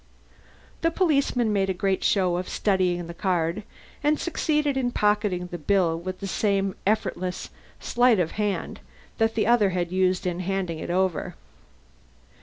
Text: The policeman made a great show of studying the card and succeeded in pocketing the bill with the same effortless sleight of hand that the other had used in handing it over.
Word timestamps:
The 0.81 0.89
policeman 0.89 1.53
made 1.53 1.69
a 1.69 1.75
great 1.75 2.03
show 2.03 2.37
of 2.37 2.49
studying 2.49 3.05
the 3.05 3.13
card 3.13 3.61
and 4.03 4.19
succeeded 4.19 4.75
in 4.75 4.89
pocketing 4.91 5.45
the 5.51 5.59
bill 5.59 5.95
with 5.95 6.21
the 6.21 6.25
same 6.25 6.73
effortless 6.87 7.51
sleight 7.79 8.19
of 8.19 8.31
hand 8.31 8.79
that 9.19 9.35
the 9.35 9.45
other 9.45 9.69
had 9.69 9.91
used 9.91 10.25
in 10.25 10.39
handing 10.39 10.79
it 10.79 10.89
over. 10.89 11.35